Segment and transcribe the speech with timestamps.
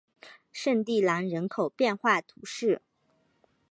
[0.51, 2.81] 圣蒂兰人口变化图示